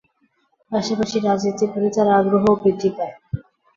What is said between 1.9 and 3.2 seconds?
তাঁর আগ্রহও বৃদ্ধি পায়।